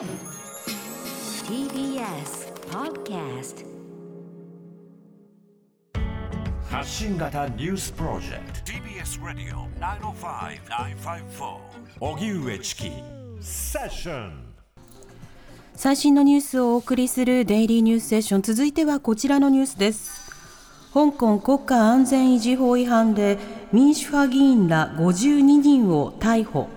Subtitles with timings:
[0.00, 0.08] TBS
[2.70, 3.66] Podcast
[6.70, 8.72] 発信型ニュースプロジェクト。
[8.72, 11.58] TBS Radio 905-954
[12.00, 12.90] 荻上チキ。
[13.42, 14.54] セッション。
[15.74, 18.42] 最新のニュースをお送りするデイリーニュースセッション。
[18.42, 20.30] 続いてはこちらのニュースです。
[20.94, 23.36] 香港国家安全維持法違反で
[23.70, 26.70] 民主派議員ら52人を逮捕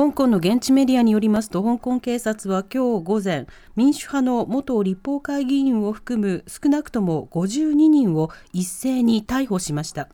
[0.00, 3.46] 香港の現地メディアによりますと香港警察は今日午前
[3.76, 10.08] 民主派の元立法会議員を含む少なくとも52人を一斉に逮捕しました。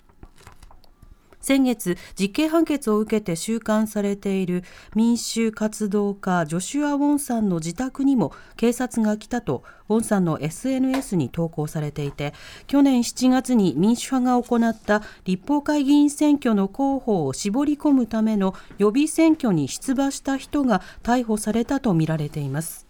[1.47, 4.65] 先月実刑判決を受けて収監されている
[4.97, 12.35] 民主活動家ジョシュア・ウォンさんの自宅にも警察が来たとウォンさんの SNS に投稿されていて
[12.67, 22.86] 去年7月に民主派が行った立法会議員選挙の候補を絞り込むための予備選挙に出馬した人が逮捕されたとみられています。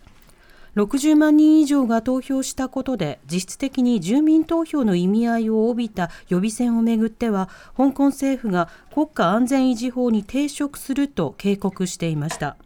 [0.77, 12.57] 60万人以上が投票したことで実質的に住民投票の意味合いを帯びた予備選をめぐっては香港政府が国家安全維持法に抵触すると警告していました。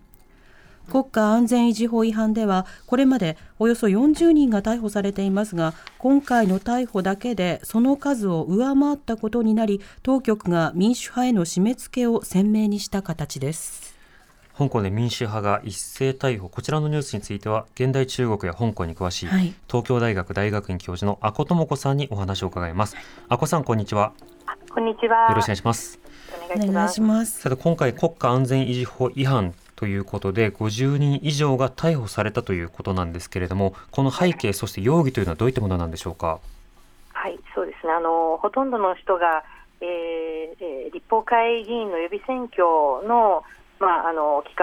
[0.91, 14.00] 国家安全維持法違反ではこれまでおよそ40人が逮捕されていますが今回の逮捕だけでその数を上回ったことになり当局が民主派への締め付けを鮮明にした形です。
[14.57, 22.97] 香港で民主派が一斉逮捕こちらのニュースについては現代中国や香港に詳しい、はい東京大学大学院教授の阿古智子さんにお話を伺います
[23.29, 24.13] 阿古さんこんにちは
[24.73, 25.29] こんにちは。
[25.31, 25.99] よろしくお願いします
[26.45, 26.95] お願いします。
[26.95, 36.39] しますさて今回国家安全維持法違反ということで50人以上が逮捕されたということなんですけれどもこの背景そして容疑というのはどういったものなんでしょうか？
[37.13, 37.93] はい、そうですね。
[37.93, 39.43] あのほとんどの人が、
[39.81, 42.63] えーえー立法会議員の予備選挙
[43.09, 43.43] の
[43.81, 44.55] まああの企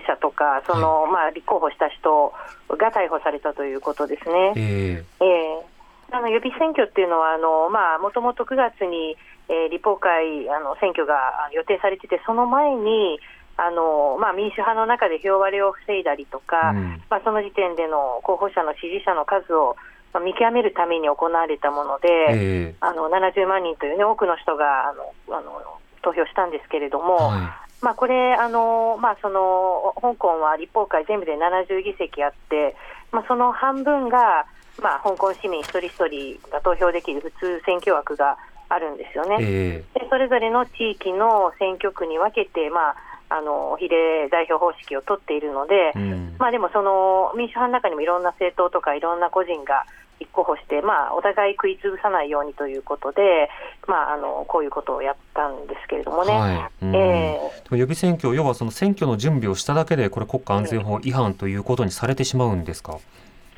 [0.08, 2.32] 者とかその、まあ立候補した人
[2.68, 4.52] が逮捕されたということですね。
[4.56, 5.26] ええ。
[5.28, 5.72] ー
[6.14, 9.16] あの予備選挙っていうのはあのまあもともと9月に、
[9.48, 11.14] えー立法会あの選挙が
[11.48, 13.18] あ予定されててその前に
[13.56, 17.02] あのまあ民主派の中で票割れを防いだりとか、うん。
[17.10, 19.76] まあ、その時点での候補者の支持者の数を、
[20.12, 22.74] まあ、見極めるために行われたもので、ええ。
[22.80, 25.60] あの70万人という、ね、多くの人があのあの
[26.02, 32.76] 投票したんですけれども、はまあ、これあの、まあ、その香港は立法会全部で70議席あって、
[33.10, 34.46] まあ、その半分が、
[34.80, 38.38] まあ、香港市民一人一人が投票できる普通選挙枠が
[38.68, 39.36] あるんですよね。
[39.40, 42.96] ええでそれぞれの地域の選挙区に分けて、まあ、
[43.30, 49.86] あの比例代表方式を取っているので、うんまあ、でもその民主派の中にもいろんな政党とかいろんな個人が
[50.22, 53.50] 立候補して、まあ、お互い食い潰さないようにということで、
[53.86, 56.32] まあ、あのこういうことをやったんですけれどもね。
[56.32, 56.84] はい。
[56.84, 56.94] うん。
[56.94, 62.98] えでも予備選挙要はその選挙の準備をしただけでこれ国家安全法違反ということにされてしまうんですか、ー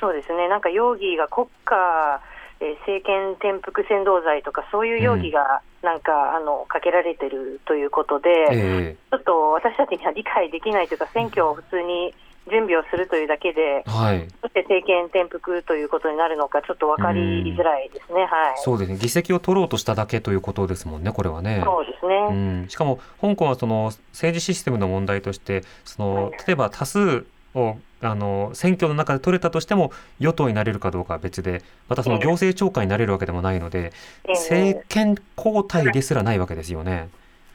[0.00, 2.20] そうですね、なんか容疑が国家、
[2.60, 8.96] えー政権転覆扇動罪とか、そういう容疑がなんか、あのかけられてるということで、え。
[9.10, 12.14] ちょっと私たちには理解できないというか、選挙を普通に
[12.50, 14.20] 準備をするというだけでえ、はい。
[14.20, 18.54] どうして政権転覆ということになるのか、ちょっと分かりづらいですね、はい。
[18.56, 18.98] そうですね。
[18.98, 21.62] 議席を取ろうとしただけということですもんねこれはね。
[21.64, 22.14] そうですね。
[22.30, 26.32] うん、しかも香港はその政治システムの問題としてそのはい。
[26.46, 33.92] 例えば多数をあの選挙の中で取れたとしても与党になれるかどうかは別でまたその行政長官になれるわけでもないので
[34.24, 34.32] ええ。
[34.32, 37.08] 政権交代ですらないわけですよね。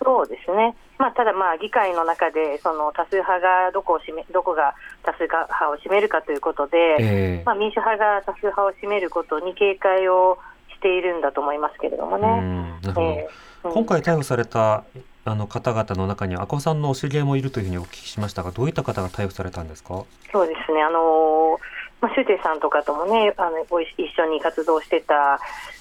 [0.04, 7.44] そうですね、まあ、ただ、まあ、議会の中でその多数派がどこを占めどこが多数派を占めるかということで、ええ。
[7.46, 10.38] まあ、民主派が多数派を占めることに警戒を
[10.70, 13.28] しているんだと思いますけれどもうね。
[13.64, 14.84] 今回逮捕された
[15.26, 20.04] あの方々の中には、阿古さんのお知り合いもいるというふうにお聞きしましたが、どういった方が逮捕されたんですか？
[20.34, 21.60] そうですね、あのー
[22.02, 25.40] まあ、シュウテイさんとかともね、あのご一一緒に活動してた、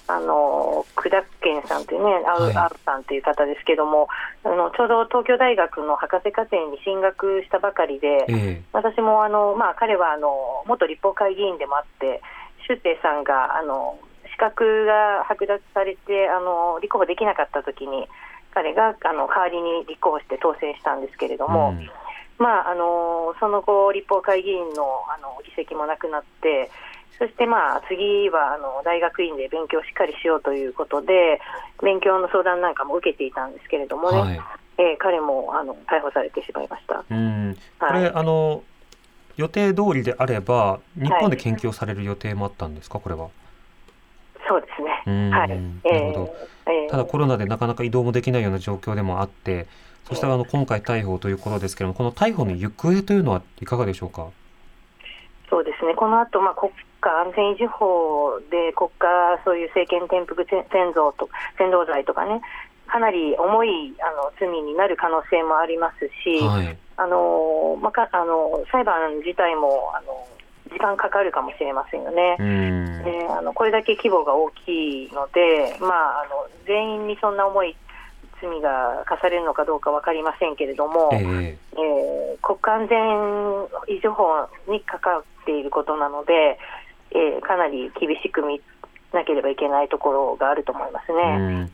[0.09, 2.57] あのー、クダッケンさんというね、アウ,、はい。
[2.57, 4.09] アウさんという方ですけども、
[4.43, 12.21] あのちょうど東京大学の博士課程に進学したばかりで、え私もあの、まあ、彼はあの元立法会議員でもあって、
[12.67, 13.99] シュウテイさんがあの
[14.33, 18.09] 資格が剥奪されてあの立候補できなかったときに、
[18.55, 21.89] 彼があの代わりに立候補して当選したんですけれどえも、うん
[22.39, 26.71] まあ、あのその後、立法会議員のあの議席もなくなって、
[27.19, 31.41] そして、まあ、次はあの大学院で勉強をしっかりしようということで、
[31.83, 34.41] 勉強の相談なんかも受けていたんですけれどもね、はい
[34.79, 37.05] えー彼もあの逮捕されてしまいました。
[37.11, 38.63] うん、こはいれ、あの
[39.37, 43.29] 予定通りであれば、日本で研究をされる予定もあったんですか、これは。
[44.49, 45.03] そうですね。
[45.07, 45.49] うんはい。
[45.49, 46.37] なるほど
[46.67, 49.67] えーただコロナでなかなか移動もできないような状況でもあって、
[50.09, 54.29] そしてあの今回逮捕ということですけれども、この逮捕の行方というのはいかがでしょうか？
[55.51, 59.07] そうですね、この後、まあ国家安全維持法で国家
[59.45, 61.29] そういう政権転覆扇動と
[61.61, 62.41] 扇動罪とかね、
[62.87, 66.77] かなり重いあの罪になる可能性もありますし、はい。
[66.97, 70.27] あのまあ、かあの裁判自体もあの
[70.73, 72.37] 時間かかるかもしれませんよね。
[72.41, 73.05] うん。
[73.05, 77.77] であのこれだけ規模が大きいので、まあ、あの全員にそんな重い
[78.41, 82.99] 罪が課されるのかどうか分かりませんけれども、えええー国家安全
[83.89, 86.59] 維持法にかかっていることなので、
[87.11, 88.61] えーかなり厳しく見
[89.13, 91.23] なければいけないところがあると思いますうね。
[91.37, 91.61] ん。
[91.63, 91.71] はい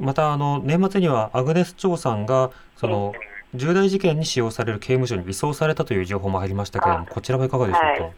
[0.00, 3.12] またあの年末にはアグネス・チョウさんがその
[3.54, 7.86] 重大事件に使用される刑務所に移送されたという情報も入りましたけれども、こちらはいかがでしょうか？
[7.88, 8.12] はい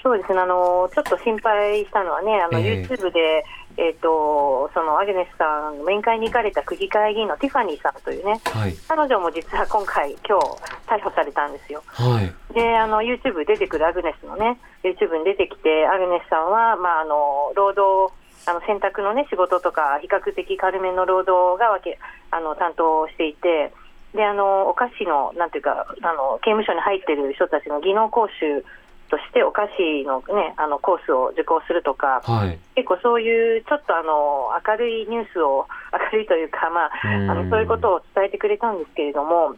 [0.00, 3.44] そうですねあの、ちょっと心配したのはね、あのええ YouTube で、
[3.78, 8.74] えー、とそのアグネスさん、面会に行かれた区議会議員のティファニーさんというね、はい。
[8.88, 10.44] 彼女も実は今回、今日
[10.90, 11.80] 逮捕されたんですよ。
[11.86, 12.54] はい。
[12.54, 18.12] で、あの YouTube 出てくるアグネスのね、YouTube に出てきて、アグネスさんは、まあ、あの労働、
[18.46, 22.00] あの洗濯のね、仕事とか、比較的軽めの労働がわけ
[22.32, 23.72] あの担当していて、
[24.12, 28.64] で、あのお菓子の、なんていうか、あの刑務所に入ってる人たちの技能講習
[29.08, 32.58] として、お菓子のね、あのコースを受講するとか、はい。
[32.76, 35.66] 結構そういうちょっとあの明るいニュースを、
[36.12, 39.56] 明るいというか、まあ、うんあのそういうことを伝えてくれたんですけれども、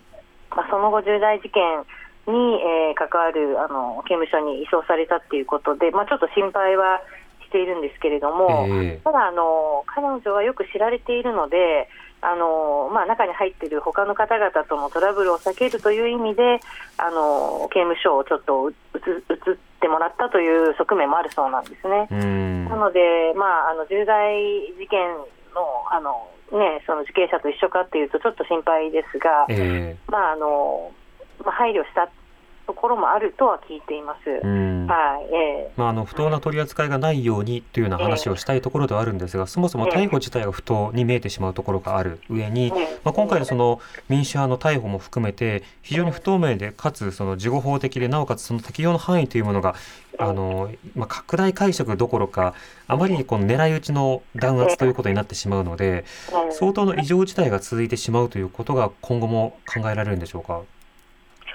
[0.55, 1.63] まあ、その後、重大事件
[2.27, 7.01] に、えー関わるあの刑務所に移送されたっていうことで、まあ、ちょっと心配は
[7.45, 11.89] しているんですけれども、ええただあの、彼女はよく知られているので、
[12.23, 16.61] あのまあ、中に入っている他の方々とのトラブルを避けるという意味で、
[16.99, 22.09] あの刑務所をちょっと移ってもらったという側面もあるそうなんですね。
[22.11, 22.65] うん。
[22.69, 23.01] なので、
[23.37, 24.37] まあ、あの重大
[24.79, 25.01] 事件
[25.55, 30.93] のあの、ね、その受刑者と一緒かっていうと、ちょっと心配ですが、えまああの
[31.45, 32.11] まあ、配慮した
[32.71, 34.31] ところもあるとは聞いています。
[34.31, 42.73] はいえまあ、あの不当な取り扱いがないようにというような話をしたいところではあるんですが、そもそも逮捕自体が不当に見えてしまうところがある上に、
[43.03, 49.75] まあ、今回のその民主派の逮捕も含めて非常に不透明でかつその事後法的でなおかつその適用の範囲というものが
[50.19, 52.55] あの、まあ、拡大解釈どころか
[52.87, 56.53] あまりにこの狙い撃ちの弾圧ということになってしまうのでえ。
[56.53, 60.61] 相当の異常事態が続いてしまうということが今後も考えられるんでしょうか？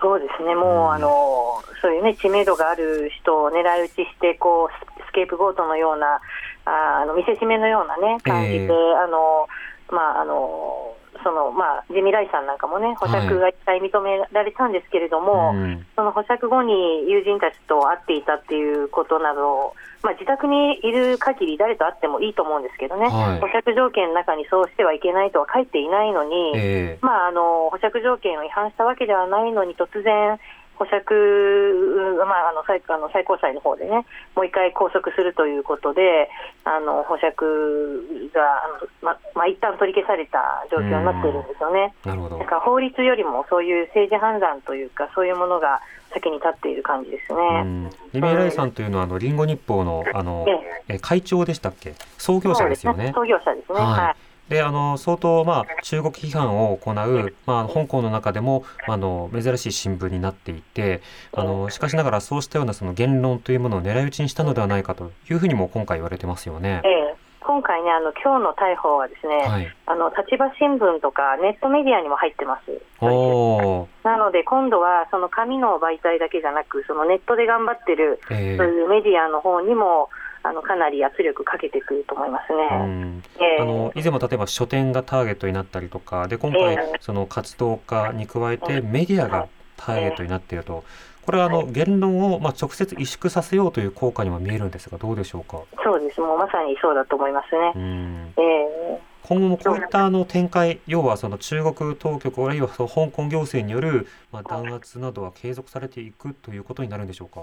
[0.06, 0.92] そうですね、もう、うん。
[0.94, 6.22] あのそういう、ね、知名度がある人を狙い撃ちしてこうス、スケープゴートのような、
[6.66, 8.70] ああの見せしめのような、ね、感じで、ええ。
[9.02, 9.50] あの
[9.90, 10.94] まああの
[11.26, 15.84] そのまあ、ジェミライさんなんかもね、保釈が一回認められたんですけれども、うん。
[15.96, 19.74] その保釈後に友人たちと会っていたっていうことなど、
[20.04, 23.40] まあ、自宅にいる限り誰と会ってもいいと思うんですけどね、はい。
[23.40, 27.00] 保釈条件の中にそうしてはいけないとは書いていないのに、ええ。
[27.02, 30.38] まあ、あの保釈条件を違反したわけではないのに、突然、
[30.78, 34.06] 保釈、まあ、あの最あの最高裁の方でね、
[34.36, 36.30] もう一回拘束するということで、
[36.64, 41.94] あの保釈が、あのままあ一旦取り消された状況になっているんですよね。
[42.06, 45.82] なるほどだから法律よりもそういう政治判断というか、そういうものが
[46.14, 47.64] 先に立っている感じですうね。
[47.64, 50.46] んリベライさんというのはあのリンゴ日報のあの
[50.88, 51.94] ええ会長でしたっけ？
[52.18, 53.12] 創業者ですよね。
[53.16, 53.80] 創業者ですね。
[53.80, 54.16] はいはい。
[54.50, 61.02] であの相当、まあ、中国批判を行う、まあ、香港の中でも、まあ、あの珍しい新聞になっていて
[61.34, 66.90] あのしかしながらそうしたようなその言論というものを狙い撃ちにしたのではないかというふうにも今回言われてますよねえ。
[66.90, 72.82] え今回ね、あの今日の逮捕はですね、はい、あの立場新聞とかネットメディアにも入ってます。
[73.00, 80.10] なので今度はその紙の媒体だけじゃなく、そのネットで頑張ってるえそういうメディアの方にも
[80.48, 82.86] あのかなり圧力かけてくると思いますうね。
[82.86, 83.24] ん。
[83.40, 83.62] ええ。
[83.62, 86.98] あの以前も例えば書店がターゲットになったりとかで今回ええ。
[87.02, 89.48] その活動家に加えてメディアが
[89.78, 90.84] ターゲットになっていると。
[91.26, 95.60] これはあの言論をまあ直接萎縮させようという効果にも見えるんですがどうでしょうか？
[95.84, 97.72] そうです、もうまさにそうだと思いますね。
[97.76, 98.34] うん。
[98.38, 99.02] ええ。
[99.24, 107.42] 今後もこういったあの展開、要はその中国当局あるいはその香港行政によるまあ弾圧などは継続されていくということになるんでしょうか？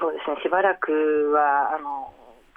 [0.00, 0.90] そうですね、しばらく
[1.32, 2.12] はあの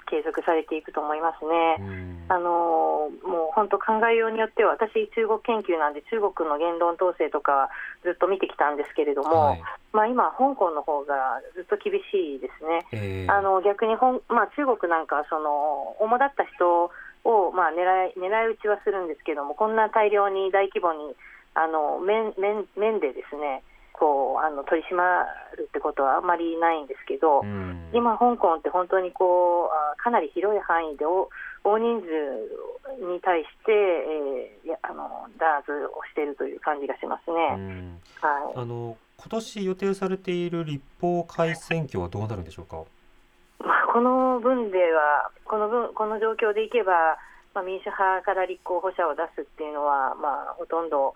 [0.06, 1.76] 継続されていくと思いますね。
[1.78, 7.68] うんあのもう本当、考えようによっては、私、中国研究なんで、中国の言論統制とか
[8.02, 12.86] ずっと見てきたんですけれども、はいまあ、今、香港の方がずっと厳しいですね。
[12.92, 16.90] えーあの逆に本、まあ、中国なんかはその主だった人
[17.24, 21.16] を、まあ、狙い狙い撃ちはするんですけども、こんな大量に大規模に
[21.54, 23.62] あの面面面でですね
[23.94, 25.24] こうあの取り締ま
[25.56, 31.30] るってことはあんまりないんですけど、うん今、香港って本当にこうあかなり広い範囲でお
[31.62, 32.06] 大人数
[33.06, 37.54] に対して、えーいやあの弾圧をしているという感じがしますうね。
[37.54, 42.82] んはいあの今年予定されている立法会選挙はどうなるんでしょうか？
[43.60, 47.16] まあ、この分では、この分この状況でいけば、
[47.54, 51.14] まあ、民主派から立候補者を出すっていうのは、まあ、ほとんど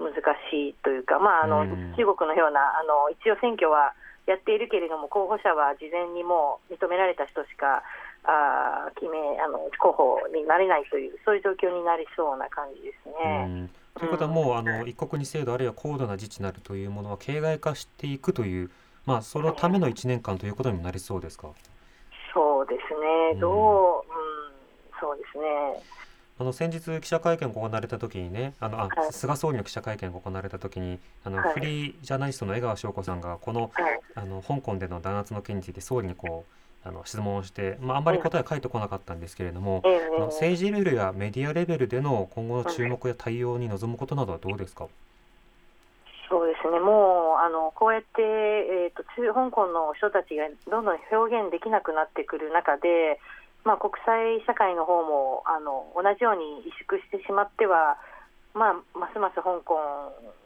[0.00, 0.14] 難
[0.50, 3.92] しいというか、まああのうん中国のようなあの、一応選挙は
[4.26, 7.82] やっているけれども、候補者は事前にもう認められた人しか
[8.24, 13.44] あー決めあの候補になれないという、そういう状況になりそうな感じですうね。
[13.46, 18.70] んということはもうあの一国二制度あるいは高度な自治なるというものは形骸化していくという、
[19.04, 21.48] まあ、そのための1年間ということにもなりそうですか？
[22.32, 23.56] そうですうんね、どう、う
[23.98, 24.02] ん、
[25.00, 25.82] そうですね。
[26.40, 29.12] あの先日記者会見が行われた時にねあのあ、はい。
[29.12, 31.52] 菅総理の記者会見が行われた時にあの、はい。
[31.52, 34.00] フリージャーナリストの江川翔子さんがこのはい。
[34.14, 36.46] あの香港での弾圧の件について総理にこ
[36.84, 44.88] うあの質問をして、まあ、あんまり答えは返ってこなかったんですけれども、ええあの政治レベルやメディアレベルでの今後の注目や対応に臨むことなどはどうですか、
[46.30, 53.20] そうですね、もうあのこうやって、えー、と中香港の人たちがどんどん表現できなくなってくる中で、
[53.64, 57.98] まあ、国際社会の方もあの同じように萎縮してしまっては、
[58.54, 59.76] まあ、ますます香港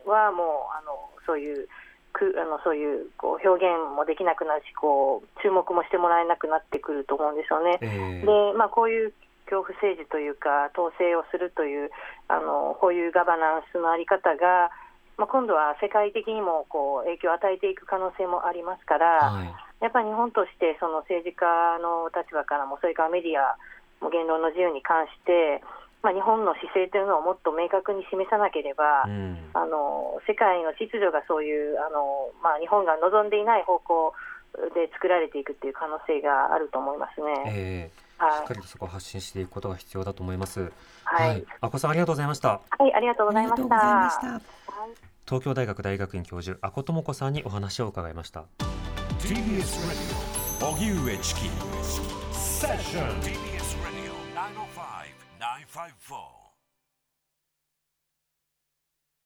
[0.06, 1.68] はもうあのそういう
[2.12, 7.78] くあのそういうこう表現もできなくなるしこう注目もしてもらえなくなってくると思うんですよね。
[7.83, 9.12] ええでまあ、こういう
[9.47, 11.90] 恐怖政治というか、統制をするという、
[12.28, 14.71] あのこういうガバナンスのあり方が、
[15.18, 19.54] まあ、今度は世界的にもこう影響を与えていく可能性もありますから、はい
[19.85, 21.45] やっぱり日本としてその政治家
[21.76, 23.61] の立場からも、それからメディア
[24.00, 25.61] も言論の自由に関して、
[26.00, 34.12] まあ、日本の姿勢というのをもっと明確に示さなければ、うんあの世界の秩序がそういうあの、まあ、日本が望んでいない方向
[34.75, 37.45] で作られていくっていう可能性があると思いますね。
[37.47, 40.73] ええはいしっかりとそこを発信していくことが必要だと思います。
[41.05, 42.61] はいあこさんありがとうございました。
[42.79, 44.21] はい、ありがとうごありがとうございました。
[44.21, 44.33] した。
[44.33, 48.45] はい東京大学大学院教授阿古智子さんにお話を伺いました。
[49.21, 51.41] TBS Radio 荻上チキ
[52.33, 56.44] セッション TBS Radio 905 954